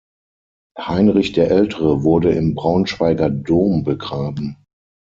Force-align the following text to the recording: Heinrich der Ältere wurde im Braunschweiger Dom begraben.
Heinrich 0.79 1.33
der 1.33 1.51
Ältere 1.51 2.01
wurde 2.01 2.31
im 2.31 2.55
Braunschweiger 2.55 3.29
Dom 3.29 3.83
begraben. 3.83 4.57